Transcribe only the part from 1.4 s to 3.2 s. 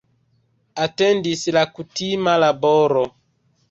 la kutima laboro.